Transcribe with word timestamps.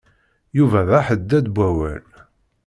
Yuba 0.57 0.79
d 0.87 0.89
aḥeddad 0.99 1.45
n 1.51 1.53
wawal. 1.55 2.05